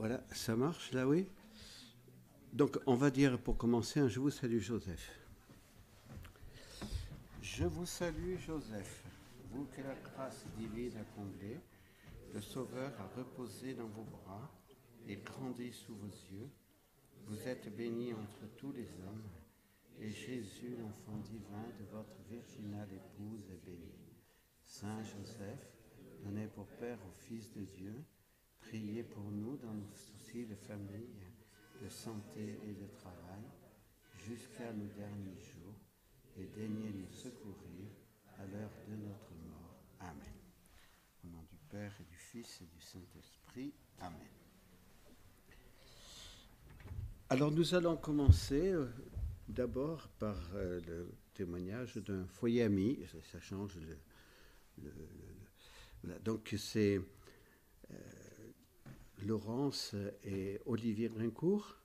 [0.00, 1.28] Voilà, ça marche là, oui
[2.54, 5.12] Donc, on va dire pour commencer Je vous salue Joseph.
[7.42, 9.04] Je vous salue Joseph,
[9.50, 11.60] vous que la grâce divine a comblé,
[12.32, 14.50] le Sauveur a reposé dans vos bras
[15.06, 16.48] et grandi sous vos yeux.
[17.26, 19.28] Vous êtes béni entre tous les hommes,
[20.00, 23.92] et Jésus, l'enfant divin de votre virginale épouse, est béni.
[24.64, 25.76] Saint Joseph,
[26.24, 28.02] donné pour Père au Fils de Dieu,
[28.70, 31.26] priez pour nous dans nos soucis de famille,
[31.82, 33.42] de santé et de travail,
[34.28, 35.74] jusqu'à nos derniers jours,
[36.36, 37.90] et daignez nous secourir
[38.38, 39.82] à l'heure de notre mort.
[39.98, 40.36] Amen.
[41.24, 43.72] Au nom du Père et du Fils et du Saint-Esprit.
[43.98, 44.28] Amen.
[47.28, 48.86] Alors nous allons commencer euh,
[49.48, 53.00] d'abord par euh, le témoignage d'un foyer ami.
[53.32, 53.76] Ça, change
[54.78, 57.00] le, donc c'est
[59.26, 59.94] Laurence
[60.24, 61.76] et Olivier Brincourt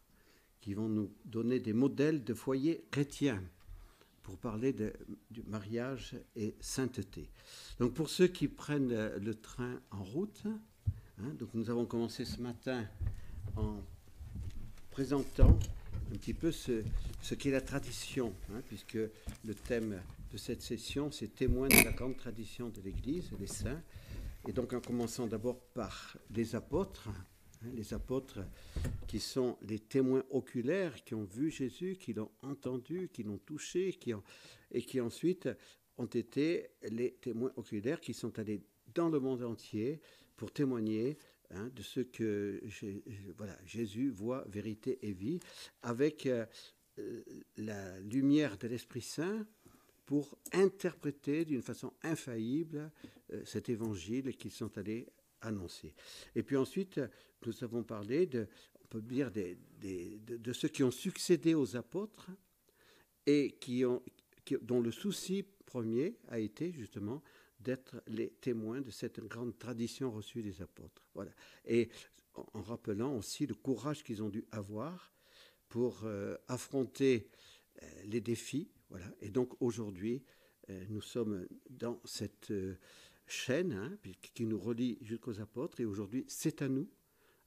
[0.62, 3.44] qui vont nous donner des modèles de foyers chrétiens
[4.24, 4.94] pour parler de,
[5.30, 7.30] du mariage et sainteté.
[7.80, 10.44] Donc pour ceux qui prennent le train en route,
[11.20, 12.88] hein, donc nous avons commencé ce matin
[13.56, 13.78] en
[14.90, 15.60] présentant
[16.12, 16.84] un petit peu ce,
[17.22, 21.92] ce qu'est la tradition, hein, puisque le thème de cette session, c'est témoin de la
[21.92, 23.82] grande tradition de l'Église, les saints.
[24.48, 28.40] Et donc en commençant d'abord par les apôtres, hein, les apôtres
[29.08, 33.98] qui sont les témoins oculaires, qui ont vu Jésus, qui l'ont entendu, qui l'ont touché,
[34.72, 35.50] et qui ensuite
[35.98, 38.62] ont été les témoins oculaires qui sont allés
[38.94, 40.00] dans le monde entier
[40.38, 41.18] pour témoigner
[41.52, 42.62] Hein, de ce que
[43.38, 45.40] voilà, Jésus voit, vérité et vie,
[45.84, 46.46] avec euh,
[47.58, 49.46] la lumière de l'Esprit Saint
[50.06, 52.92] pour interpréter d'une façon infaillible
[53.34, 55.08] euh, cet évangile qu'ils sont allés
[55.42, 55.94] annoncer.
[56.36, 57.00] Et puis ensuite,
[57.46, 58.48] nous avons parlé de,
[58.84, 62.30] on peut dire, des, de, ceux qui ont succédé aux apôtres
[63.26, 64.02] et qui ont,
[64.62, 67.22] dont le souci premier a été justement
[67.60, 71.08] d'être les témoins de cette grande tradition reçue des apôtres.
[71.14, 71.32] Voilà.
[71.66, 71.90] Et
[72.36, 75.14] en rappelant aussi le courage qu'ils ont dû avoir
[75.70, 77.30] pour euh, affronter
[77.82, 78.70] euh, les défis.
[79.22, 80.24] Et donc aujourd'hui,
[80.70, 82.54] euh, nous sommes dans cette
[83.28, 83.98] chaîne hein,
[84.34, 85.80] qui nous relie jusqu'aux apôtres.
[85.80, 86.90] Et aujourd'hui, c'est à nous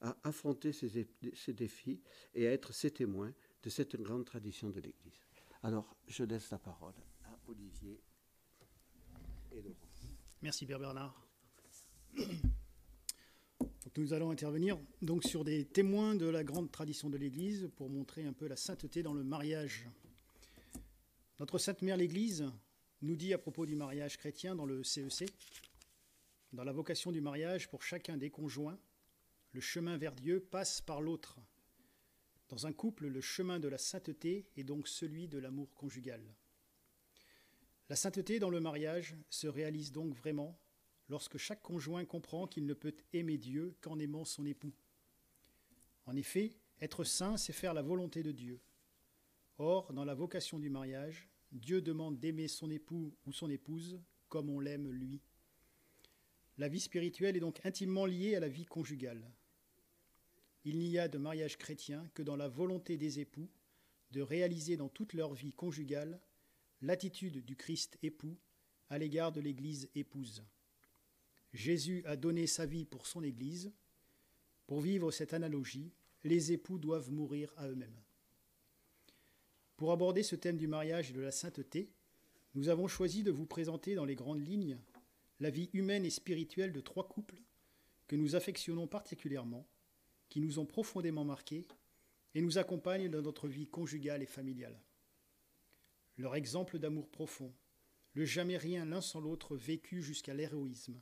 [0.01, 1.09] à affronter ces,
[1.53, 2.01] défis
[2.35, 5.27] et à être ces témoins de cette grande tradition de l'Église.
[5.63, 8.01] Alors, je laisse la parole à Olivier
[9.51, 9.77] et Laurent.
[10.41, 11.27] Merci Père Bernard.
[13.97, 18.25] nous allons intervenir donc sur des témoins de la grande tradition de l'Église pour montrer
[18.25, 19.89] un peu la sainteté dans le mariage.
[21.39, 22.51] Notre Sainte Mère l'Église
[23.01, 25.27] nous dit à propos du mariage chrétien dans le CEC, e
[26.53, 28.77] dans la vocation du mariage pour chacun des conjoints,
[29.53, 31.39] le chemin vers Dieu passe par l'autre.
[32.49, 36.23] Dans un couple, le chemin de la sainteté est donc celui de l'amour conjugal.
[37.89, 40.59] La sainteté dans le mariage se réalise donc vraiment
[41.09, 44.75] lorsque chaque conjoint comprend qu'il ne peut aimer Dieu qu'en aimant son époux.
[46.05, 48.61] En effet, être saint, c'est faire la volonté de Dieu.
[49.59, 54.51] Or, dans la vocation du mariage, Dieu demande d'aimer son époux ou son épouse comme
[54.51, 55.21] on l'aime lui.
[56.59, 59.31] La vie spirituelle est donc intimement liée à la vie conjugale.
[60.65, 63.49] Il n'y a de mariage chrétien que dans la volonté des époux
[64.13, 66.21] de réaliser dans toute leur vie conjugale
[66.83, 68.37] l'attitude du Christ époux
[68.91, 70.45] à l'égard de l'Église épouse.
[71.53, 73.73] Jésus a donné sa vie pour son Église.
[74.67, 75.93] Pour vivre cette analogie,
[76.25, 78.01] les époux doivent mourir à eux-mêmes.
[79.79, 81.93] Pour aborder ce thème du mariage et de la sainteté,
[82.55, 84.77] nous avons choisi de vous présenter dans les grandes lignes
[85.39, 87.41] la vie humaine et spirituelle de trois couples
[88.09, 89.69] que nous affectionnons particulièrement,
[90.31, 91.65] qui nous ont profondément marqués
[92.35, 94.83] et nous accompagnent dans notre vie conjugale et familiale.
[96.17, 97.55] Leur exemple d'amour profond,
[98.15, 101.01] le jamais rien l'un sans l'autre vécu jusqu'à l'héroïsme,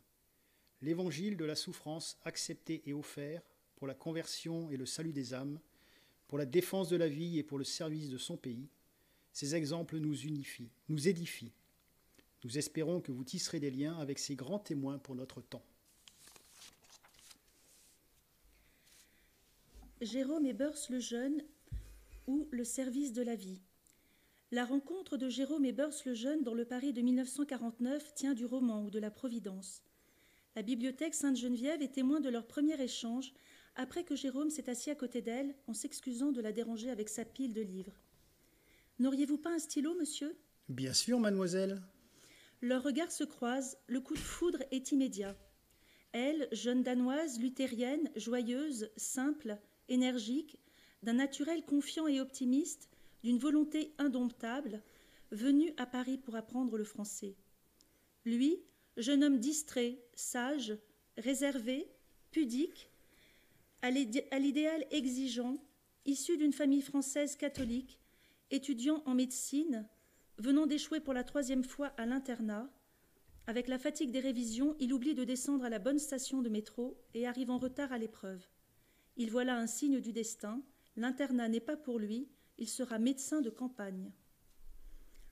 [0.82, 3.42] l'évangile de la souffrance accepté et offert
[3.76, 5.60] pour la conversion et le salut des âmes,
[6.28, 8.68] pour la défense de la vie et pour le service de son pays,
[9.32, 11.52] ces exemples nous unifient, nous édifient.
[12.44, 15.64] Nous espérons que vous tisserez des liens avec ces grands témoins pour notre temps.
[20.00, 21.42] Jérôme Ebers le Jeune
[22.26, 23.60] ou Le service de la vie.
[24.52, 28.46] La rencontre de Jérôme et Beurs le Jeune dans le Paris de 1949 tient du
[28.46, 29.82] roman ou de la Providence.
[30.56, 33.34] La bibliothèque Sainte-Geneviève est témoin de leur premier échange
[33.74, 37.26] après que Jérôme s'est assis à côté d'elle en s'excusant de la déranger avec sa
[37.26, 37.92] pile de livres.
[38.98, 40.34] N'auriez-vous pas un stylo, monsieur?
[40.70, 41.82] Bien sûr, mademoiselle.
[42.62, 45.36] Leurs regards se croisent, le coup de foudre est immédiat.
[46.12, 49.58] elle, jeune danoise, luthérienne, joyeuse, simple,
[49.90, 50.58] énergique,
[51.02, 52.88] d'un naturel confiant et optimiste,
[53.22, 54.82] d'une volonté indomptable,
[55.32, 57.36] venue à Paris pour apprendre le français.
[58.24, 58.62] Lui,
[58.96, 60.76] jeune homme distrait, sage,
[61.16, 61.90] réservé,
[62.30, 62.90] pudique,
[63.82, 65.58] à l'idéal exigeant,
[66.04, 68.00] issu d'une famille française catholique,
[68.50, 69.88] étudiant en médecine,
[70.38, 72.70] venant d'échouer pour la troisième fois à l'internat,
[73.46, 77.00] avec la fatigue des révisions, il oublie de descendre à la bonne station de métro
[77.14, 78.44] et arrive en retard à l'épreuve.
[79.16, 80.62] Il voit là un signe du destin,
[80.96, 84.12] l'internat n'est pas pour lui, il sera médecin de campagne.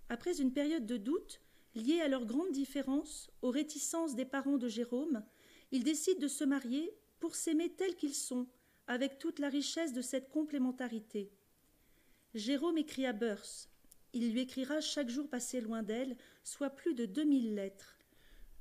[0.08, 1.40] Après une période de doute,
[1.74, 5.24] liée à leur grande différence, aux réticences des parents de Jérôme,
[5.72, 8.46] ils décident de se marier pour s'aimer tels qu'ils sont,
[8.86, 11.32] avec toute la richesse de cette complémentarité.
[12.34, 13.68] Jérôme écrit à Beurs.
[14.12, 17.98] Il lui écrira chaque jour passé loin d'elle, soit plus de deux mille lettres.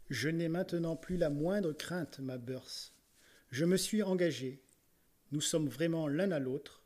[0.10, 2.92] Je n'ai maintenant plus la moindre crainte, ma Beurs.
[3.50, 4.64] Je me suis engagé.
[5.32, 6.84] Nous sommes vraiment l'un à l'autre,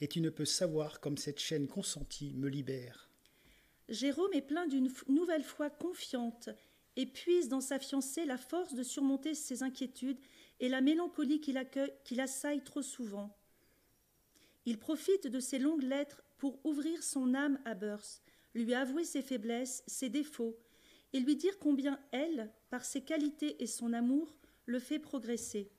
[0.00, 3.07] et tu ne peux savoir comme cette chaîne consentie me libère.
[3.88, 6.50] Jérôme est plein d'une nouvelle foi confiante
[6.96, 10.18] et puise dans sa fiancée la force de surmonter ses inquiétudes
[10.60, 11.54] et la mélancolie qui,
[12.04, 13.36] qui l'assaille trop souvent.
[14.66, 18.22] Il profite de ces longues lettres pour ouvrir son âme à Burse,
[18.54, 20.58] lui avouer ses faiblesses, ses défauts,
[21.12, 24.34] et lui dire combien elle, par ses qualités et son amour,
[24.66, 25.70] le fait progresser.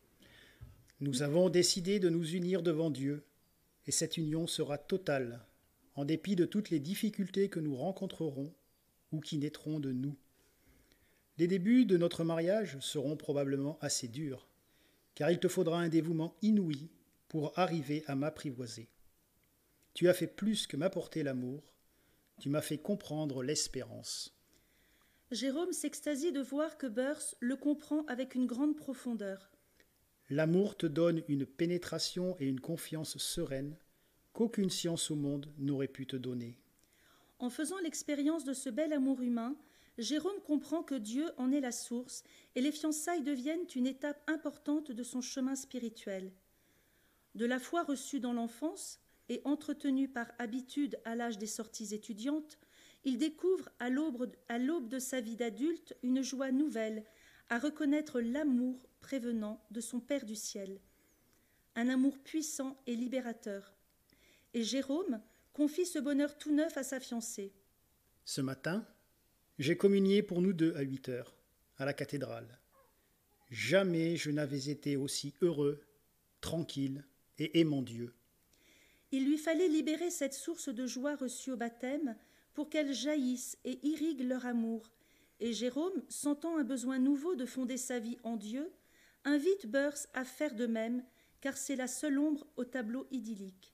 [1.01, 3.23] Nous avons décidé de nous unir devant Dieu,
[3.85, 5.45] et cette union sera totale,
[5.99, 8.53] en dépit de toutes les difficultés que nous rencontrerons
[9.11, 10.15] ou qui naîtront de nous.
[11.37, 14.47] Les débuts de notre mariage seront probablement assez durs,
[15.13, 16.89] car il te faudra un dévouement inouï
[17.27, 18.87] pour arriver à m'apprivoiser.
[19.93, 21.73] Tu as fait plus que m'apporter l'amour,
[22.39, 24.33] tu m'as fait comprendre l'espérance.
[25.31, 29.51] Jérôme s'extasie de voir que Beurs le comprend avec une grande profondeur.
[30.29, 33.75] L'amour te donne une pénétration et une confiance sereine
[34.33, 36.57] qu'aucune science au monde n'aurait pu te donner.
[37.39, 39.55] En faisant l'expérience de ce bel amour humain,
[39.97, 42.23] Jérôme comprend que Dieu en est la source
[42.55, 46.31] et les fiançailles deviennent une étape importante de son chemin spirituel.
[47.35, 52.57] De la foi reçue dans l'enfance et entretenue par habitude à l'âge des sorties étudiantes,
[53.03, 57.05] il découvre à l'aube de sa vie d'adulte une joie nouvelle
[57.49, 60.79] à reconnaître l'amour prévenant de son Père du ciel.
[61.75, 63.73] Un amour puissant et libérateur.
[64.53, 65.21] Et Jérôme
[65.53, 67.53] confie ce bonheur tout neuf à sa fiancée.
[68.25, 68.85] Ce matin,
[69.57, 71.35] j'ai communié pour nous deux à huit heures,
[71.77, 72.59] à la cathédrale.
[73.49, 75.81] Jamais je n'avais été aussi heureux,
[76.41, 77.03] tranquille
[77.37, 78.13] et aimant Dieu.
[79.11, 82.15] Il lui fallait libérer cette source de joie reçue au baptême
[82.53, 84.91] pour qu'elle jaillisse et irrigue leur amour.
[85.39, 88.71] Et Jérôme, sentant un besoin nouveau de fonder sa vie en Dieu,
[89.23, 91.03] invite Beurs à faire de même,
[91.41, 93.73] car c'est la seule ombre au tableau idyllique.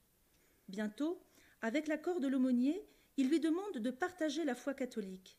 [0.68, 1.22] Bientôt,
[1.62, 2.86] avec l'accord de l'aumônier,
[3.18, 5.38] il lui demande de partager la foi catholique.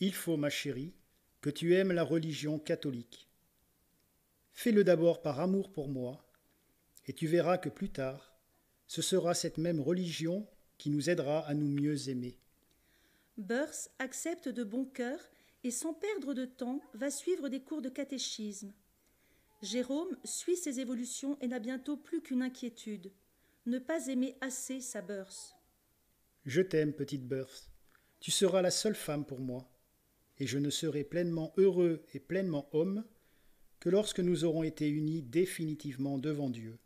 [0.00, 0.92] Il faut, ma chérie,
[1.40, 3.28] que tu aimes la religion catholique.
[4.52, 6.24] Fais-le d'abord par amour pour moi,
[7.06, 8.34] et tu verras que plus tard,
[8.86, 10.46] ce sera cette même religion
[10.78, 12.38] qui nous aidera à nous mieux aimer.
[13.36, 15.18] Burse accepte de bon cœur
[15.64, 18.72] et sans perdre de temps va suivre des cours de catéchisme.
[19.62, 23.10] Jérôme suit ses évolutions et n'a bientôt plus qu'une inquiétude
[23.66, 25.54] ne pas aimer assez sa Burse.
[26.44, 27.70] Je t'aime, petite Burse.
[28.20, 29.70] Tu seras la seule femme pour moi
[30.38, 33.04] et je ne serai pleinement heureux et pleinement homme
[33.80, 36.78] que lorsque nous aurons été unis définitivement devant Dieu.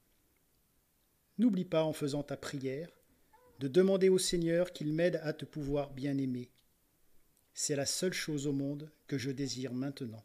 [1.38, 2.90] N'oublie pas en faisant ta prière
[3.60, 6.50] de demander au Seigneur qu'il m'aide à te pouvoir bien aimer.
[7.54, 10.24] C'est la seule chose au monde que je désire maintenant.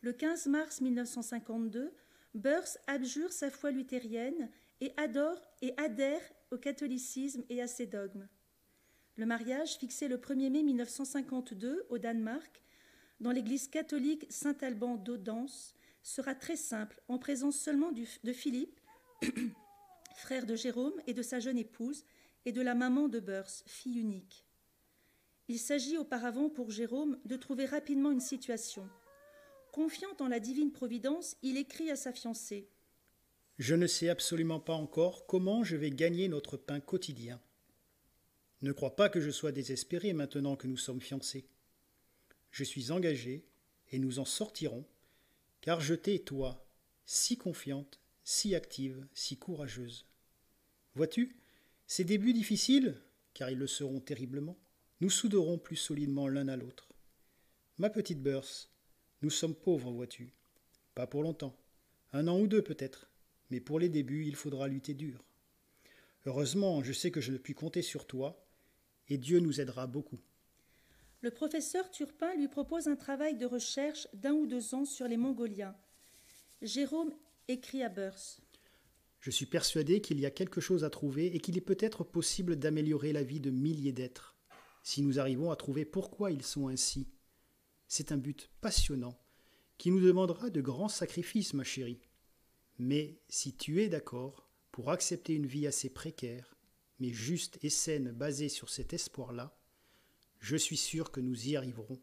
[0.00, 1.92] Le 15 mars 1952,
[2.34, 8.28] Burse abjure sa foi luthérienne et adore et adhère au catholicisme et à ses dogmes.
[9.16, 12.62] Le mariage, fixé le 1er mai 1952 au Danemark,
[13.20, 18.80] dans l'église catholique Saint-Alban d'Audence, sera très simple, en présence seulement de Philippe,
[20.14, 22.04] frère de Jérôme et de sa jeune épouse,
[22.44, 24.46] et de la maman de Beurs, fille unique.
[25.48, 28.88] Il s'agit auparavant pour Jérôme de trouver rapidement une situation.
[29.72, 32.70] Confiant en la divine providence, il écrit à sa fiancée
[33.58, 37.40] Je ne sais absolument pas encore comment je vais gagner notre pain quotidien.
[38.62, 41.48] Ne crois pas que je sois désespéré maintenant que nous sommes fiancés.
[42.52, 43.44] Je suis engagé,
[43.90, 44.84] et nous en sortirons,
[45.60, 46.66] car je t'ai, toi,
[47.04, 50.06] si confiante, si active, si courageuse.
[50.94, 51.36] Vois-tu,
[51.86, 53.00] ces débuts difficiles,
[53.34, 54.58] car ils le seront terriblement,
[55.00, 56.88] nous souderons plus solidement l'un à l'autre.
[57.78, 58.70] Ma petite Burse,
[59.22, 60.34] nous sommes pauvres, vois-tu.
[60.94, 61.56] pas pour longtemps.
[62.12, 63.07] Un an ou deux peut-être,
[63.50, 65.24] mais pour les débuts, il faudra lutter dur.
[66.26, 68.44] Heureusement, je sais que je ne puis compter sur toi,
[69.08, 70.20] et Dieu nous aidera beaucoup.
[71.20, 75.16] Le professeur Turpin lui propose un travail de recherche d'un ou deux ans sur les
[75.16, 75.74] Mongoliens.
[76.62, 77.12] Jérôme
[77.48, 78.38] écrit à Beurs.
[79.20, 82.56] Je suis persuadé qu'il y a quelque chose à trouver et qu'il est peut-être possible
[82.56, 84.36] d'améliorer la vie de milliers d'êtres,
[84.84, 87.08] si nous arrivons à trouver pourquoi ils sont ainsi.
[87.88, 89.18] C'est un but passionnant,
[89.76, 92.07] qui nous demandera de grands sacrifices, ma chérie.
[92.78, 96.54] Mais si tu es d'accord pour accepter une vie assez précaire,
[97.00, 99.56] mais juste et saine basée sur cet espoir-là,
[100.40, 102.00] je suis sûr que nous y arriverons.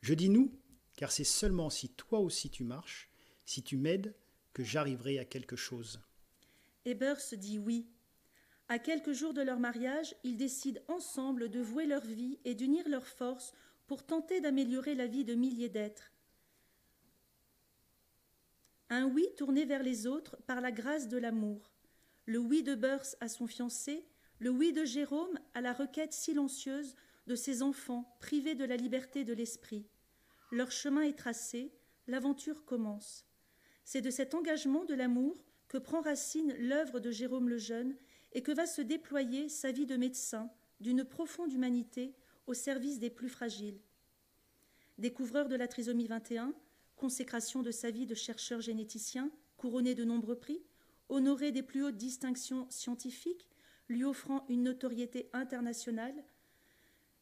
[0.00, 0.52] Je dis nous,
[0.96, 3.10] car c'est seulement si toi aussi tu marches,
[3.44, 4.14] si tu m'aides,
[4.52, 6.00] que j'arriverai à quelque chose.
[7.20, 7.86] se dit oui.
[8.68, 12.88] À quelques jours de leur mariage, ils décident ensemble de vouer leur vie et d'unir
[12.88, 13.52] leurs forces
[13.86, 16.13] pour tenter d'améliorer la vie de milliers d'êtres.
[18.94, 21.72] Un oui tourné vers les autres par la grâce de l'amour.
[22.26, 24.06] Le oui de Burse à son fiancé,
[24.38, 26.94] le oui de Jérôme à la requête silencieuse
[27.26, 29.88] de ses enfants privés de la liberté de l'esprit.
[30.52, 31.72] Leur chemin est tracé,
[32.06, 33.26] l'aventure commence.
[33.84, 37.96] C'est de cet engagement de l'amour que prend racine l'œuvre de Jérôme le Jeune
[38.30, 42.14] et que va se déployer sa vie de médecin d'une profonde humanité
[42.46, 43.80] au service des plus fragiles.
[44.98, 46.54] Découvreur de la trisomie 21,
[47.04, 50.62] consécration de sa vie de chercheur généticien, couronné de nombreux prix,
[51.10, 53.46] honoré des plus hautes distinctions scientifiques,
[53.90, 56.14] lui offrant une notoriété internationale,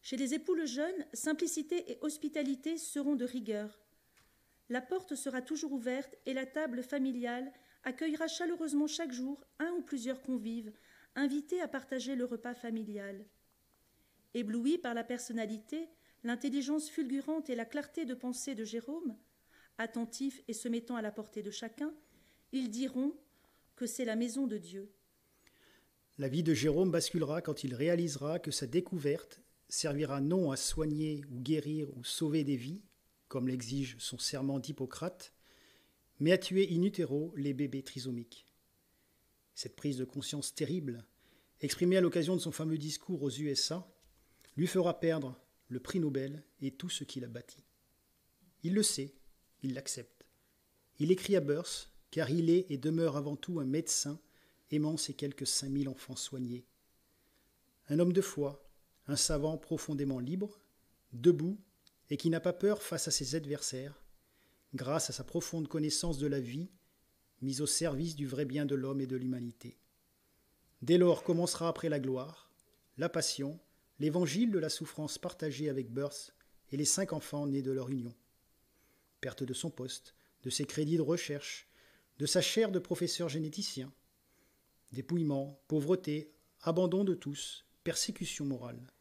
[0.01, 3.81] chez les époux le jeune, simplicité et hospitalité seront de rigueur.
[4.69, 9.83] La porte sera toujours ouverte et la table familiale accueillera chaleureusement chaque jour un ou
[9.83, 10.73] plusieurs convives,
[11.17, 13.27] invités à partager le repas familial.
[14.35, 15.89] Ébloui par la personnalité,
[16.23, 19.17] l'intelligence fulgurante et la clarté de pensée de Jérôme,
[19.79, 21.93] attentif et se mettant à la portée de chacun,
[22.53, 23.15] ils diront
[23.77, 24.93] que c'est la maison de Dieu.
[26.19, 31.23] La vie de Jérôme basculera quand il réalisera que sa découverte servira non à soigner
[31.31, 32.83] ou guérir ou sauver des vies,
[33.29, 35.33] comme l'exige son serment d'Hippocrate,
[36.21, 36.89] mais à tuer in
[37.37, 38.47] les bébés trisomiques.
[39.55, 41.07] Cette prise de conscience terrible,
[41.63, 43.89] exprimée à l'occasion de son fameux discours aux USA,
[44.57, 47.65] lui fera perdre le prix Nobel et tout ce qu'il a bâti.
[48.63, 49.15] Il le sait,
[49.63, 50.25] il l'accepte.
[50.99, 54.21] Il écrit à Burse, car il est et demeure avant tout un médecin
[54.71, 56.67] aimant ses quelques cinq mille enfants soignés.
[57.89, 58.65] Un homme de foi,
[59.07, 60.61] un savant profondément libre,
[61.13, 61.59] debout,
[62.11, 64.03] et qui n'a pas peur face à ses adversaires,
[64.75, 66.69] grâce à sa profonde connaissance de la vie,
[67.41, 69.79] mise au service du vrai bien de l'homme et de l'humanité.
[70.81, 72.51] Dès lors commencera après la gloire,
[72.99, 73.59] la passion,
[73.99, 76.33] l'évangile de la souffrance partagée avec Burse
[76.71, 78.15] et les cinq enfants nés de leur union.
[79.23, 81.69] Perte de son poste, de ses crédits de recherche,
[82.19, 83.91] de sa chaire de professeur généticien,
[84.93, 88.93] dépouillement, pauvreté, abandon de tous, persécution morale.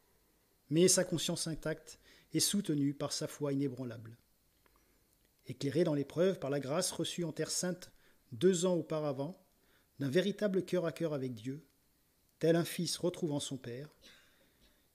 [0.70, 1.98] Mais sa conscience intacte
[2.32, 4.16] est soutenue par sa foi inébranlable.
[5.46, 7.90] Éclairé dans l'épreuve par la grâce reçue en Terre sainte
[8.30, 9.44] deux ans auparavant,
[9.98, 11.66] d'un véritable cœur à cœur avec Dieu,
[12.38, 13.92] tel un fils retrouvant son père,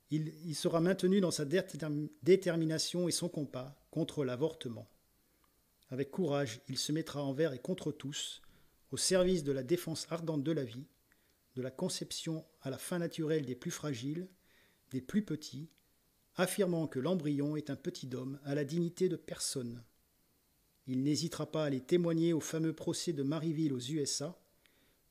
[0.10, 4.88] il, sera maintenu dans sa détermination et son combat contre l'avortement.
[5.90, 8.42] Avec courage, il se mettra envers et contre tous,
[8.92, 10.88] au service de la défense ardente de la vie,
[11.56, 14.28] de la conception à la fin naturelle des plus fragiles,
[14.92, 15.70] des plus petits,
[16.36, 19.84] affirmant que l'embryon est un petit homme à la dignité de personne.
[20.86, 24.40] Il n'hésitera pas à les témoigner au fameux procès de Maryville aux USA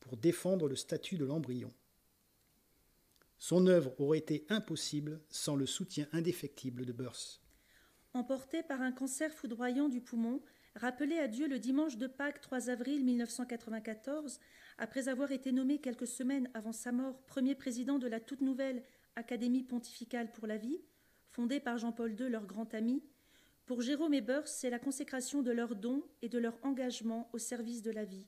[0.00, 1.72] pour défendre le statut de l'embryon.
[3.38, 7.42] Son œuvre aurait été impossible sans le soutien indéfectible de Burse.
[8.14, 10.40] Emporté par un cancer foudroyant du poumon,
[10.76, 14.40] rappelé à Dieu le dimanche de Pâques 3 avril 1994,
[14.78, 18.82] après avoir été nommé quelques semaines avant sa mort premier président de la toute nouvelle
[19.16, 20.78] Académie pontificale pour la vie,
[21.28, 23.02] fondée par Jean-Paul II, leur grand ami,
[23.64, 27.38] pour Jérôme et Beurs, c'est la consécration de leurs dons et de leur engagement au
[27.38, 28.26] service de la vie.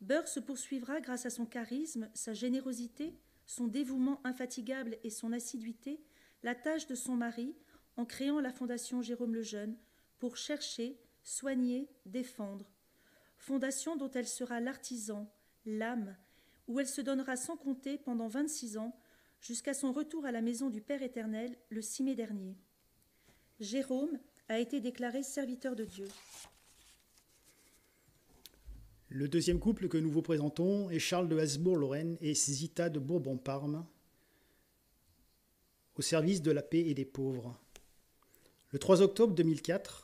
[0.00, 6.04] Beurs se poursuivra grâce à son charisme, sa générosité, son dévouement infatigable et son assiduité,
[6.42, 7.56] la tâche de son mari
[7.96, 9.76] en créant la Fondation Jérôme le Jeune
[10.18, 12.70] pour chercher, soigner, défendre.
[13.36, 15.28] Fondation dont elle sera l'artisan,
[15.66, 16.16] l'âme,
[16.68, 18.96] où elle se donnera sans compter pendant 26 ans,
[19.40, 22.56] jusqu'à son retour à la maison du Père éternel le 6 mai dernier.
[23.60, 26.08] Jérôme a été déclaré serviteur de Dieu.
[29.08, 33.86] Le deuxième couple que nous vous présentons est Charles de Hasbourg-Lorraine et Zita de Bourbon-Parme,
[35.96, 37.56] au service de la paix et des pauvres.
[38.70, 40.03] Le 3 octobre 2004,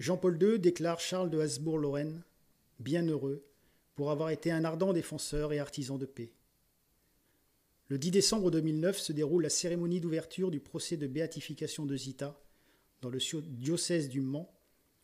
[0.00, 2.22] Jean-Paul II déclare Charles de Habsbourg-Lorraine
[2.78, 3.44] bienheureux
[3.96, 6.32] pour avoir été un ardent défenseur et artisan de paix.
[7.88, 12.40] Le 10 décembre 2009 se déroule la cérémonie d'ouverture du procès de béatification de Zita
[13.02, 14.50] dans le diocèse du Mans,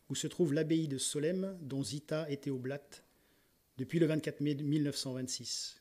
[0.09, 3.03] où se trouve l'abbaye de Solesmes dont Zita était oblate
[3.77, 5.79] depuis le 24 mai 1926.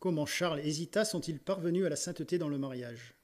[0.00, 3.14] Comment Charles et Zita sont-ils parvenus à la sainteté dans le mariage?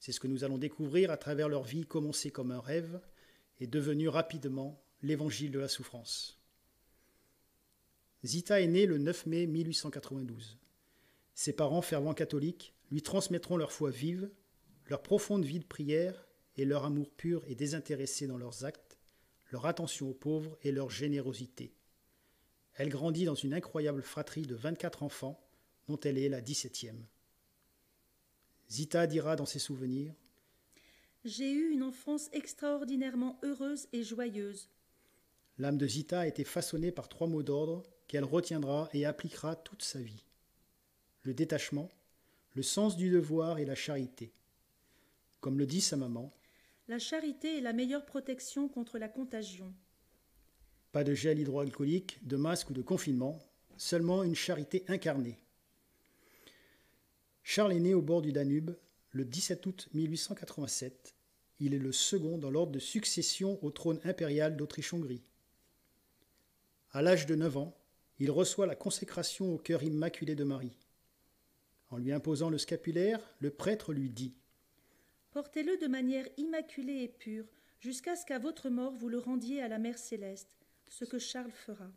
[0.00, 2.98] C'est ce que nous allons découvrir à travers leur vie commencée comme un rêve
[3.60, 6.38] et devenue rapidement l'évangile de la souffrance.
[8.24, 10.58] Zita est née le 9 mai 1892.
[11.34, 14.30] Ses parents, fervents catholiques, lui transmettront leur foi vive,
[14.86, 18.98] leur profonde vie de prière et leur amour pur et désintéressé dans leurs actes,
[19.50, 21.72] leur attention aux pauvres et leur générosité.
[22.74, 25.40] Elle grandit dans une incroyable fratrie de 24 enfants,
[25.88, 26.94] dont elle est la 17e.
[28.70, 30.14] Zita dira dans ses souvenirs
[31.24, 34.70] J'ai eu une enfance extraordinairement heureuse et joyeuse.
[35.58, 39.82] L'âme de Zita a été façonnée par trois mots d'ordre qu'elle retiendra et appliquera toute
[39.82, 40.24] sa vie
[41.28, 41.90] le détachement,
[42.54, 44.32] le sens du devoir et la charité.
[45.40, 46.32] Comme le dit sa maman,
[46.88, 49.74] La charité est la meilleure protection contre la contagion.
[50.90, 53.38] Pas de gel hydroalcoolique, de masque ou de confinement,
[53.76, 55.38] seulement une charité incarnée.
[57.42, 58.74] Charles est né au bord du Danube
[59.10, 61.14] le 17 août 1887.
[61.60, 65.22] Il est le second dans l'ordre de succession au trône impérial d'Autriche-Hongrie.
[66.92, 67.76] À l'âge de 9 ans,
[68.18, 70.78] il reçoit la consécration au cœur immaculé de Marie.
[71.90, 74.34] En lui imposant le scapulaire, le prêtre lui dit
[75.32, 77.46] Portez-le de manière immaculée et pure,
[77.80, 80.50] jusqu'à ce qu'à votre mort vous le rendiez à la Mère céleste,
[80.88, 81.90] ce que Charles fera.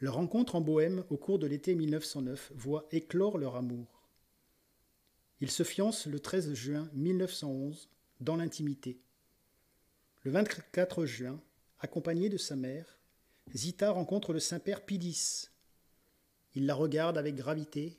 [0.00, 3.97] Leur rencontre en Bohême au cours de l'été 1909 voit éclore leur amour.
[5.40, 7.88] Ils se fiancent le 13 juin 1911
[8.20, 9.00] dans l'intimité.
[10.22, 11.40] Le 24 juin,
[11.78, 12.98] accompagné de sa mère,
[13.54, 15.48] Zita rencontre le Saint-Père Pidis.
[16.54, 17.98] Il la regarde avec gravité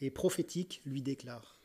[0.00, 1.60] et prophétique lui déclare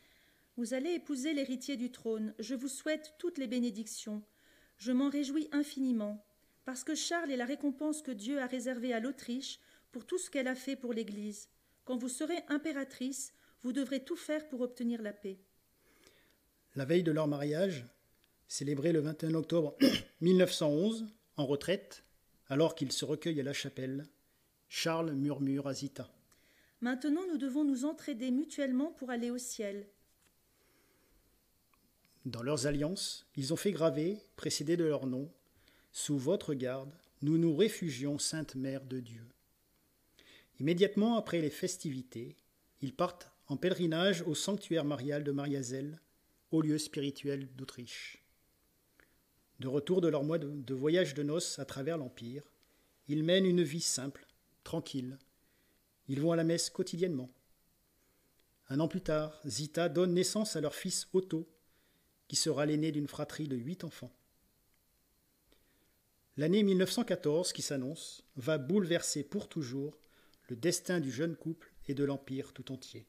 [0.56, 2.34] Vous allez épouser l'héritier du trône.
[2.40, 4.24] Je vous souhaite toutes les bénédictions.
[4.78, 6.24] Je m'en réjouis infiniment,
[6.64, 9.60] parce que Charles est la récompense que Dieu a réservée à l'Autriche
[9.92, 11.48] pour tout ce qu'elle a fait pour l'Église.
[11.84, 15.38] Quand vous serez impératrice, vous devrez tout faire pour obtenir la paix.
[16.76, 17.86] La veille de leur mariage,
[18.46, 19.76] célébré le 21 octobre
[20.20, 22.04] 1911, en retraite,
[22.48, 24.06] alors qu'ils se recueillent à la chapelle,
[24.68, 26.10] Charles murmure à Zita.
[26.80, 29.88] Maintenant, nous devons nous entraider mutuellement pour aller au ciel.
[32.24, 35.30] Dans leurs alliances, ils ont fait graver, précédé de leur nom,
[35.90, 36.92] Sous votre garde,
[37.22, 39.26] nous nous réfugions, Sainte Mère de Dieu.
[40.60, 42.36] Immédiatement après les festivités,
[42.80, 46.00] ils partent en pèlerinage au sanctuaire marial de Mariazelle,
[46.50, 48.22] au lieu spirituel d'Autriche.
[49.60, 52.44] De retour de leur mois de voyage de noces à travers l'Empire,
[53.08, 54.26] ils mènent une vie simple,
[54.64, 55.18] tranquille,
[56.08, 57.30] ils vont à la messe quotidiennement.
[58.68, 61.48] Un an plus tard, Zita donne naissance à leur fils Otto,
[62.28, 64.12] qui sera l'aîné d'une fratrie de huit enfants.
[66.36, 69.98] L'année 1914 qui s'annonce va bouleverser pour toujours
[70.48, 73.06] le destin du jeune couple et de l'Empire tout entier.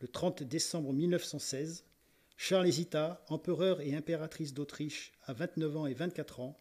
[0.00, 1.84] Le 30 décembre 1916,
[2.36, 6.60] Charles et Zita, empereur et impératrice d'Autriche à 29 ans et 24 ans,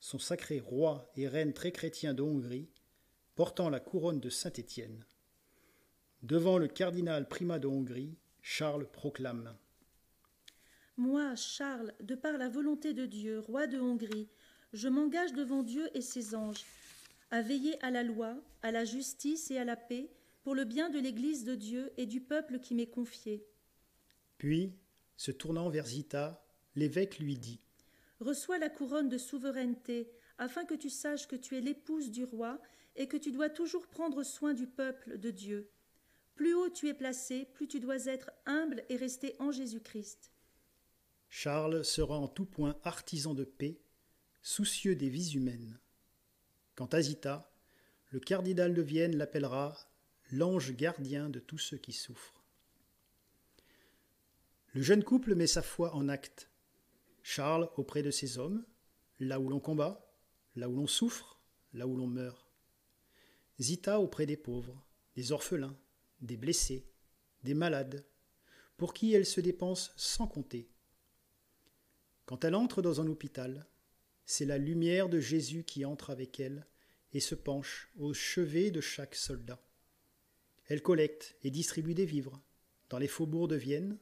[0.00, 2.68] sont sacrés rois et reines très chrétiens de Hongrie
[3.34, 5.04] portant la couronne de Saint-Étienne.
[6.22, 9.56] Devant le cardinal primat de Hongrie, Charles proclame
[10.96, 14.28] Moi, Charles, de par la volonté de Dieu, roi de Hongrie,
[14.72, 16.64] je m'engage devant Dieu et ses anges
[17.30, 20.10] à veiller à la loi, à la justice et à la paix
[20.42, 23.46] pour le bien de l'Église de Dieu et du peuple qui m'est confié.
[24.38, 24.74] Puis,
[25.16, 27.60] se tournant vers Zita, l'évêque lui dit
[28.20, 32.60] Reçois la couronne de souveraineté, afin que tu saches que tu es l'épouse du roi
[32.96, 35.70] et que tu dois toujours prendre soin du peuple de Dieu.
[36.34, 40.32] Plus haut tu es placé, plus tu dois être humble et rester en Jésus-Christ.
[41.28, 43.80] Charles sera en tout point artisan de paix,
[44.42, 45.78] soucieux des vies humaines.
[46.74, 47.52] Quant à Zita,
[48.08, 49.76] le cardinal de Vienne l'appellera
[50.32, 52.44] l'ange gardien de tous ceux qui souffrent.
[54.72, 56.48] Le jeune couple met sa foi en acte.
[57.22, 58.64] Charles auprès de ses hommes,
[59.18, 60.14] là où l'on combat,
[60.56, 61.40] là où l'on souffre,
[61.72, 62.50] là où l'on meurt.
[63.60, 64.82] Zita auprès des pauvres,
[65.16, 65.76] des orphelins,
[66.20, 66.86] des blessés,
[67.42, 68.04] des malades,
[68.76, 70.70] pour qui elle se dépense sans compter.
[72.24, 73.66] Quand elle entre dans un hôpital,
[74.24, 76.66] c'est la lumière de Jésus qui entre avec elle
[77.12, 79.60] et se penche au chevet de chaque soldat.
[80.70, 82.40] Elle collecte et distribue des vivres
[82.88, 83.98] dans les faubourgs de Vienne.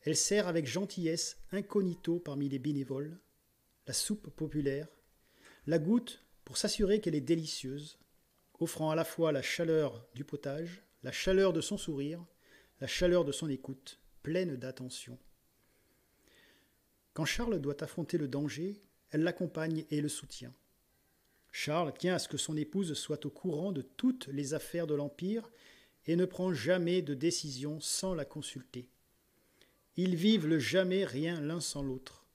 [0.00, 3.20] Elle sert avec gentillesse incognito parmi les bénévoles
[3.86, 4.88] la soupe populaire,
[5.66, 7.98] la goutte pour s'assurer qu'elle est délicieuse,
[8.60, 12.24] offrant à la fois la chaleur du potage, la chaleur de son sourire,
[12.80, 15.18] la chaleur de son écoute, pleine d'attention.
[17.12, 20.54] Quand Charles doit affronter le danger, elle l'accompagne et le soutient.
[21.52, 24.94] Charles tient à ce que son épouse soit au courant de toutes les affaires de
[24.94, 25.50] l'Empire
[26.06, 28.88] et ne prend jamais de décision sans la consulter.
[29.96, 32.26] Ils vivent le jamais rien l'un sans l'autre.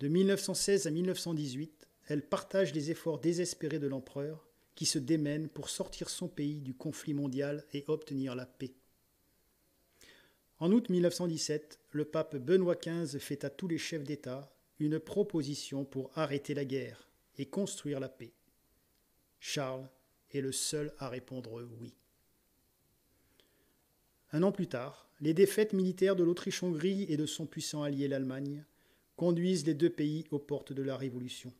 [0.00, 5.70] De 1916 à 1918, elle partage les efforts désespérés de l'empereur qui se démène pour
[5.70, 8.74] sortir son pays du conflit mondial et obtenir la paix.
[10.60, 15.84] En août 1917, le pape Benoît XV fait à tous les chefs d'État une proposition
[15.84, 18.32] pour arrêter la guerre et construire la paix.
[19.40, 19.88] Charles
[20.30, 21.94] est le seul à répondre oui.
[24.32, 28.64] Un an plus tard, les défaites militaires de l'Autriche-Hongrie et de son puissant allié l'Allemagne
[29.16, 31.52] conduisent les deux pays aux portes de la Révolution.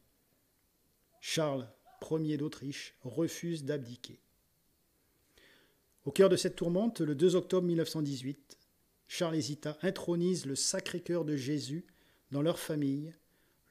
[1.21, 1.69] Charles
[2.11, 4.21] Ier d'Autriche refuse d'abdiquer.
[6.05, 8.59] Au cœur de cette tourmente, le 2 octobre 1918,
[9.09, 11.85] Charles et Zita intronisent le Sacré-Cœur de Jésus
[12.31, 13.15] dans leur famille,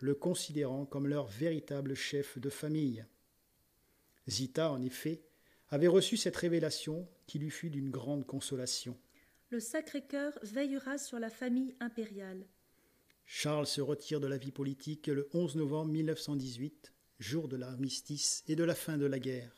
[0.02, 3.06] le considérant comme leur véritable chef de famille.
[4.28, 5.22] Zita, en effet,
[5.70, 8.98] avait reçu cette révélation qui lui fut d'une grande consolation.
[9.50, 12.46] Le Sacré-Cœur veillera sur la famille impériale.
[13.26, 18.56] Charles se retire de la vie politique le 11 novembre 1918, jour de l'armistice et
[18.56, 19.52] de la fin de la guerre.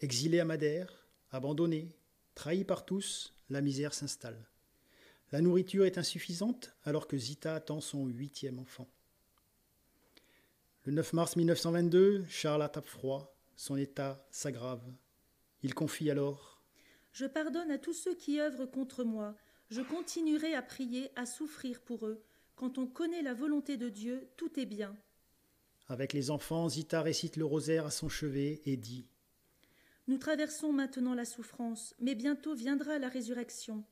[0.00, 1.92] Exilé à Madère, abandonné,
[2.34, 4.48] trahi par tous, la misère s'installe.
[5.32, 8.88] La nourriture est insuffisante alors que Zita attend son huitième enfant.
[10.84, 14.82] Le 9 mars 1922, Charles tape froid, son état s'aggrave.
[15.62, 16.62] Il confie alors
[17.12, 19.36] Je pardonne à tous ceux qui œuvrent contre moi.
[19.68, 22.24] Je continuerai à prier, à souffrir pour eux.
[22.56, 24.96] Quand on connaît la volonté de Dieu, tout est bien.
[25.88, 29.06] Avec les enfants, Zita récite le rosaire à son chevet et dit
[30.08, 33.84] Nous traversons maintenant la souffrance, mais bientôt viendra la résurrection.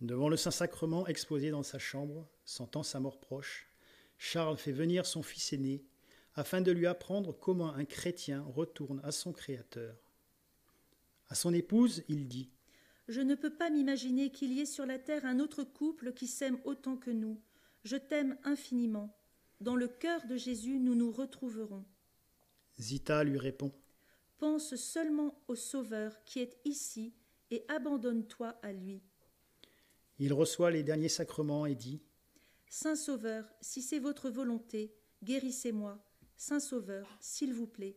[0.00, 3.68] Devant le Saint-Sacrement exposé dans sa chambre, sentant sa mort proche,
[4.16, 5.84] Charles fait venir son fils aîné
[6.38, 9.96] afin de lui apprendre comment un chrétien retourne à son Créateur.
[11.28, 12.48] À son épouse, il dit
[13.08, 16.28] Je ne peux pas m'imaginer qu'il y ait sur la terre un autre couple qui
[16.28, 17.40] s'aime autant que nous.
[17.82, 19.18] Je t'aime infiniment.
[19.60, 21.84] Dans le cœur de Jésus, nous nous retrouverons.
[22.78, 23.72] Zita lui répond
[24.38, 27.14] Pense seulement au Sauveur qui est ici
[27.50, 29.02] et abandonne-toi à lui.
[30.20, 32.00] Il reçoit les derniers sacrements et dit
[32.68, 35.98] Saint Sauveur, si c'est votre volonté, guérissez-moi.
[36.40, 37.96] Saint Sauveur, s'il vous plaît.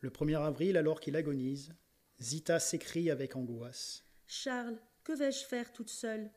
[0.00, 1.74] Le 1er avril, alors qu'il agonise,
[2.20, 4.04] Zita s'écrie avec angoisse.
[4.26, 6.30] Charles, que vais-je faire toute seule?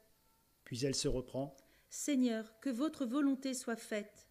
[0.64, 1.58] Puis elle se reprend.
[1.90, 4.30] Seigneur, que votre volonté soit faite.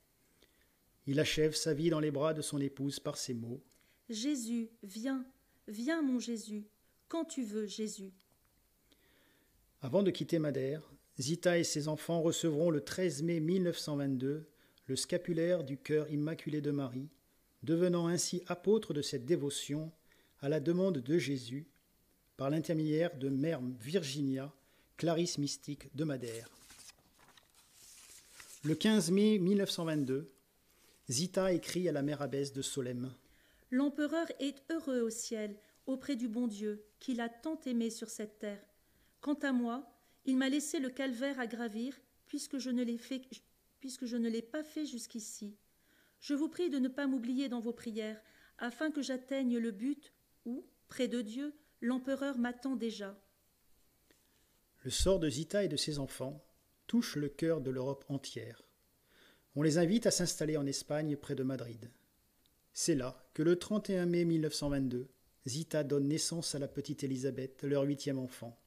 [1.07, 3.63] Il achève sa vie dans les bras de son épouse par ces mots.
[4.09, 5.27] Jésus, viens,
[5.69, 6.67] viens mon Jésus,
[7.09, 8.15] quand tu veux, Jésus.
[9.83, 14.49] Avant de quitter Madère, Zita et ses enfants recevront le 13 mai 1922
[14.87, 17.09] le scapulaire du cœur immaculé de Marie,
[17.63, 19.91] devenant ainsi apôtre de cette dévotion
[20.41, 21.67] à la demande de Jésus
[22.37, 24.53] par l'intermédiaire de Mère Virginia,
[24.97, 26.51] Clarisse mystique de Madère.
[28.63, 30.31] Le 15 mai 1922,
[31.11, 33.13] Zita écrit à la mère abbesse de Solesmes.
[33.71, 38.39] L'empereur est heureux au ciel, auprès du bon Dieu, qui l'a tant aimé sur cette
[38.39, 38.65] terre.
[39.21, 39.91] Quant à moi,
[40.25, 41.95] il m'a laissé le calvaire à gravir,
[42.27, 43.23] puisque je ne l'ai fait
[43.85, 45.59] puisque je ne l'ai pas fait jusqu'ici.
[46.19, 48.19] Je vous prie de ne pas m'oublier dans vos prières,
[48.57, 50.15] afin que j'atteigne le but
[50.47, 53.15] où, près de Dieu, l'empereur m'attend déjà.
[54.85, 56.43] Le sort de Zita et de ses enfants
[56.87, 58.63] touche le cœur de l'Europe entière.
[59.55, 61.91] On les invite à s'installer en Espagne près de Madrid.
[62.73, 65.11] C'est là que le 31 mai 1922,
[65.47, 68.59] Zita donne naissance à la petite Élisabeth, leur huitième enfant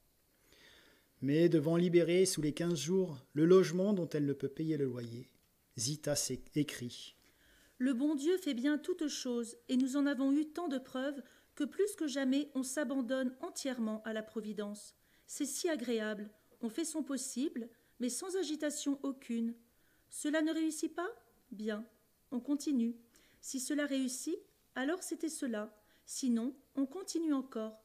[1.20, 4.86] mais devant libérer sous les quinze jours le logement dont elle ne peut payer le
[4.86, 5.28] loyer,
[5.76, 6.14] Zita
[6.54, 7.16] écrit.
[7.78, 11.22] Le bon Dieu fait bien toutes choses, et nous en avons eu tant de preuves
[11.54, 14.94] que plus que jamais on s'abandonne entièrement à la Providence.
[15.26, 17.68] C'est si agréable, on fait son possible,
[18.00, 19.54] mais sans agitation aucune.
[20.10, 21.10] Cela ne réussit pas?
[21.50, 21.84] Bien,
[22.30, 22.96] on continue.
[23.40, 24.38] Si cela réussit,
[24.74, 25.74] alors c'était cela.
[26.06, 27.80] Sinon, on continue encore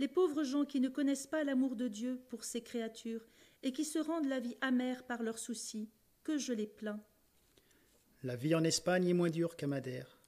[0.00, 3.28] les pauvres gens qui ne connaissent pas l'amour de Dieu pour ses créatures
[3.62, 5.90] et qui se rendent la vie amère par leurs soucis,
[6.24, 7.04] que je les plains.
[8.22, 10.18] La vie en Espagne est moins dure qu'à Madère.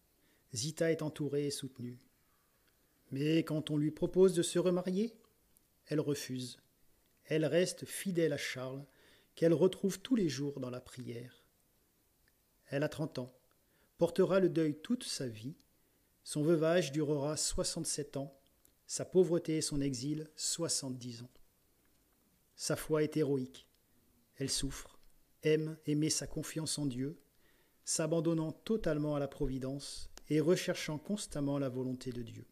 [0.53, 1.99] Zita est entourée et soutenue.
[3.13, 5.17] Mais quand on lui propose de se remarier,
[5.87, 6.59] elle refuse.
[7.25, 8.85] Elle reste fidèle à Charles,
[9.35, 11.47] qu'elle retrouve tous les jours dans la prière.
[12.67, 13.35] elle a 30 ans,
[13.97, 15.57] portera le deuil toute sa vie,
[16.25, 18.39] son veuvage durera 67 ans,
[18.93, 21.31] sa pauvreté et son exil 70 ans.
[22.57, 23.67] Sa foi est héroïque.
[24.37, 24.99] Elle souffre,
[25.43, 27.19] aime et met sa confiance en Dieu,
[27.87, 32.45] s'abandonnant totalement à la Providence et recherchant constamment la volonté de Dieu.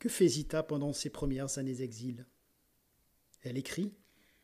[0.00, 2.26] Que fait Zita pendant ses premières années d'exil?
[3.42, 3.94] Elle écrit